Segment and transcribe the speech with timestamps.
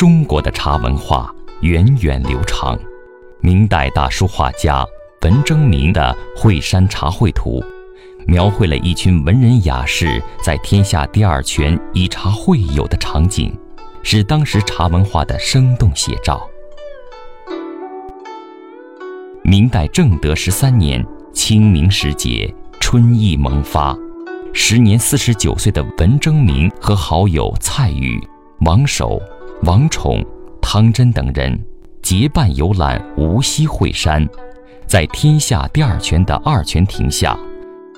[0.00, 1.30] 中国的茶文化
[1.60, 2.74] 源远流长。
[3.42, 4.82] 明代大书画家
[5.20, 7.60] 文征明的《惠山茶会图》，
[8.26, 13.54] 描绘了一群文人雅士在天下第二泉以茶会友的场景，
[14.02, 16.48] 是当时茶文化的生动写照。
[19.42, 23.94] 明代正德十三年清明时节，春意萌发，
[24.54, 28.18] 时年四十九岁的文征明和好友蔡禺、
[28.60, 29.20] 王守、
[29.62, 30.24] 王宠、
[30.60, 31.58] 汤真等人。
[32.02, 34.26] 结伴游览无锡惠山，
[34.86, 37.38] 在天下第二泉的二泉亭下，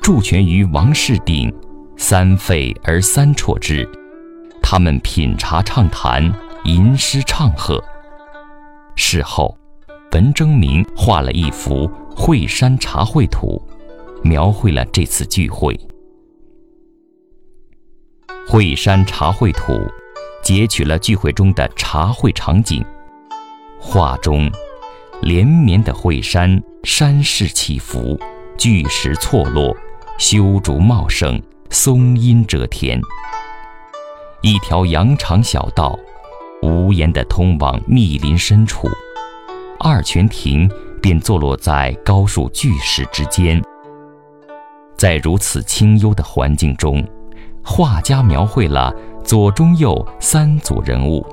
[0.02, 1.50] 驻泉于王室顶，
[1.96, 3.88] 三沸而三啜之。
[4.60, 6.30] 他们品茶畅谈，
[6.64, 7.82] 吟诗唱和。
[8.96, 9.56] 事后，
[10.10, 13.62] 文征明画了一幅《惠山茶会图》，
[14.28, 15.72] 描绘了这次聚会。
[18.50, 19.72] 《惠山茶会图》
[20.42, 22.84] 截取了聚会中的茶会场景。
[23.78, 24.50] 画中，
[25.22, 28.18] 连绵的惠山山势起伏，
[28.58, 29.74] 巨石错落，
[30.18, 31.40] 修竹茂盛，
[31.70, 33.00] 松阴遮天。
[34.40, 35.98] 一条羊肠小道，
[36.62, 38.88] 无言地通往密林深处。
[39.78, 43.62] 二泉亭便坐落在高树巨石之间。
[44.96, 47.04] 在如此清幽的环境中，
[47.64, 51.24] 画家描绘了左、中、右三组人物。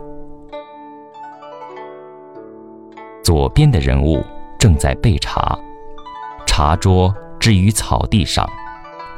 [3.23, 4.23] 左边的人物
[4.57, 5.57] 正在备茶，
[6.45, 8.47] 茶桌置于草地上，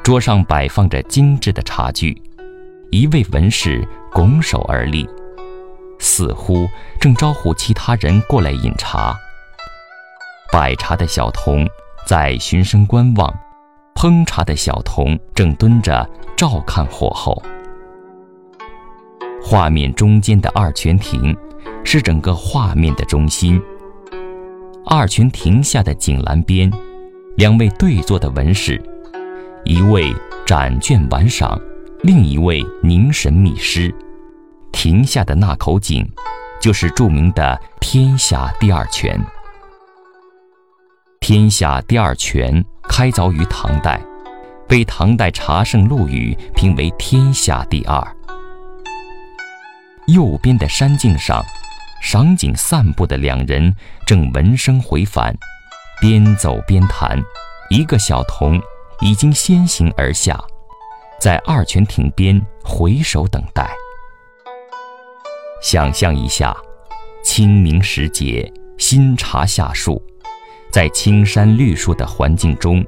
[0.03, 2.19] 桌上摆放着精致的茶具，
[2.92, 5.08] 一位文士拱手而立，
[5.99, 6.67] 似乎
[6.99, 9.16] 正招呼其他人过来饮茶。
[10.52, 11.67] 摆茶的小童
[12.05, 13.33] 在循声观望，
[13.95, 17.42] 烹茶的小童正蹲着照看火候。
[19.44, 21.36] 画面中间的二泉亭
[21.84, 23.61] 是整个画面的中心。
[24.86, 26.71] 二泉亭下的井栏边，
[27.38, 28.82] 两位对坐的文士，
[29.65, 30.14] 一位
[30.45, 31.60] 展卷玩赏，
[32.04, 33.93] 另一位凝神密诗。
[34.71, 36.08] 亭下的那口井，
[36.61, 39.20] 就是著名的天下第二泉。
[41.20, 44.02] 天下第二泉开凿于唐代，
[44.67, 48.02] 被唐代茶圣陆羽评为天下第二。
[50.08, 51.44] 右边的山径上。
[52.02, 53.76] 赏景散步的两人
[54.08, 55.38] 正闻声回返，
[56.00, 57.22] 边走边谈。
[57.70, 58.60] 一个小童
[59.02, 60.44] 已经先行而下，
[61.20, 63.70] 在二泉亭边回首等待。
[65.62, 66.58] 想象一下，
[67.23, 70.04] 清明时节，新茶下树，
[70.72, 72.83] 在青山绿树的环境中，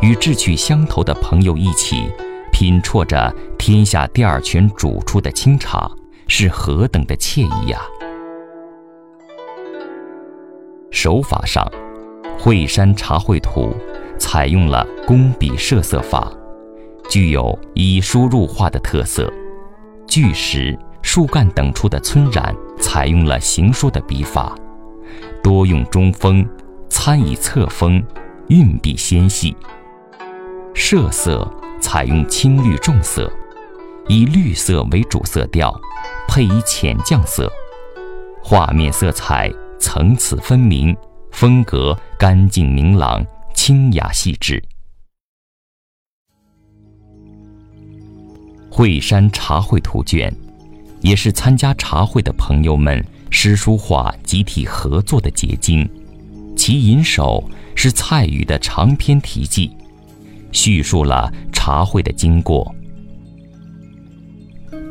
[0.00, 2.10] 与志趣相投的朋友一起
[2.52, 5.88] 品啜着天下第二泉煮出的清茶，
[6.28, 7.80] 是何等的惬意呀！
[10.90, 11.64] 手法上，
[12.38, 13.72] 《惠山茶会图》
[14.18, 16.32] 采用了工笔设色法，
[17.08, 19.32] 具有以书入画的特色。
[20.08, 24.52] 巨石、树干等处的皴染采用了行书的笔法，
[25.42, 26.44] 多用中锋，
[26.88, 28.02] 参以侧锋，
[28.48, 29.56] 运笔纤细。
[30.74, 31.48] 设色
[31.80, 33.30] 采用青绿重色，
[34.08, 35.72] 以绿色为主色调，
[36.36, 37.50] 配以浅酱色，
[38.42, 39.50] 画面色彩。
[39.80, 40.94] 层次分明，
[41.30, 43.24] 风格干净明朗、
[43.54, 44.62] 清雅细致。
[48.70, 50.30] 惠山茶会图卷，
[51.00, 55.88] 也是参加茶会的朋友们诗书画集体合作的结晶。
[56.54, 57.42] 其引首
[57.74, 59.74] 是蔡禺的长篇题记，
[60.52, 62.70] 叙述了茶会的经过。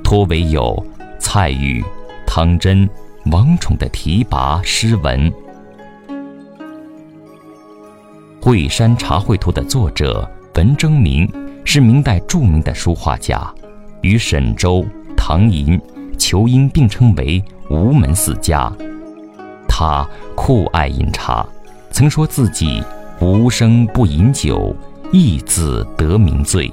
[0.04, 0.84] 托为有
[1.36, 1.84] 蔡禺、
[2.26, 2.90] 汤真。
[3.26, 5.30] 王宠的提拔诗文，
[8.42, 11.30] 《惠山茶会图》的作者文征明
[11.66, 13.54] 是明代著名的书画家，
[14.00, 14.86] 与沈周、
[15.18, 15.78] 唐寅、
[16.18, 18.72] 仇英并称为吴门四家。
[19.68, 20.08] 他
[20.38, 21.46] 酷爱饮茶，
[21.92, 22.82] 曾说自己
[23.20, 24.74] 无生不饮酒，
[25.12, 26.72] 亦自得名醉。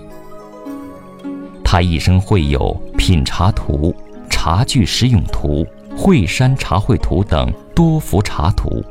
[1.64, 3.92] 他一生绘有《品茶图》
[4.44, 5.64] 《茶具实用图》。
[5.96, 8.84] 《惠山茶会图》等多幅茶图，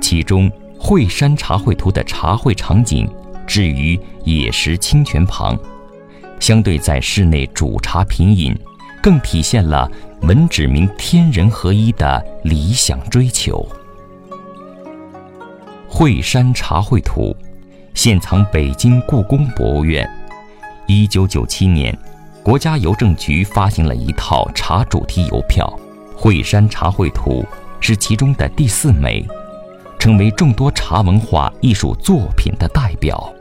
[0.00, 0.50] 其中
[0.80, 3.08] 《惠山茶会图》的茶会场景
[3.46, 5.56] 置于野石清泉旁，
[6.40, 8.52] 相对在室内煮茶品饮，
[9.00, 9.88] 更体现了
[10.22, 13.64] 文指明天人合一的理想追求。
[15.88, 17.36] 《惠山茶会图》
[17.94, 20.04] 现藏北京故宫博物院。
[20.88, 21.96] 一九九七年，
[22.42, 25.72] 国家邮政局发行了一套茶主题邮票。
[26.16, 27.44] 惠山茶会图
[27.80, 29.24] 是其中的第四枚，
[29.98, 33.32] 成为众多茶文化艺术作品的代表。